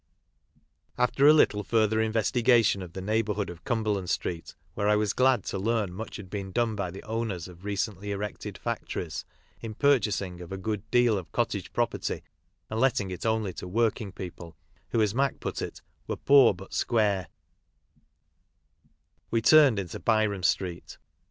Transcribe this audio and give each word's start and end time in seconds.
After 0.97 1.27
a 1.27 1.31
little 1.33 1.63
further 1.63 2.01
investigation 2.01 2.81
of 2.81 2.93
the 2.93 3.01
neigh 3.03 3.21
bourhood 3.21 3.51
of 3.51 3.63
Cumberland 3.63 4.09
street, 4.09 4.55
where 4.73 4.87
I 4.89 4.95
was 4.95 5.13
glad 5.13 5.43
to 5.43 5.59
learn 5.59 5.93
much 5.93 6.15
had 6.15 6.27
been 6.27 6.51
done 6.51 6.75
by 6.75 6.89
the 6.89 7.03
owners 7.03 7.47
of 7.47 7.63
recently 7.63 8.09
erected 8.09 8.57
factories 8.57 9.25
in 9.61 9.75
purchasing 9.75 10.41
of 10.41 10.51
a 10.51 10.57
good 10.57 10.89
deal 10.89 11.19
of 11.19 11.31
cottage 11.31 11.71
property 11.71 12.23
and 12.67 12.79
letting 12.79 13.11
it 13.11 13.27
only 13.27 13.53
to 13.53 13.67
working 13.67 14.11
people, 14.11 14.57
who, 14.89 15.03
as 15.03 15.13
Mac 15.13 15.39
put 15.39 15.61
it, 15.61 15.83
were 16.07 16.15
"poor 16.17 16.55
but 16.55 16.73
square," 16.73 17.27
we 19.29 19.39
turned 19.39 19.77
into 19.77 19.99
Byrom 19.99 20.41
street. 20.43 20.97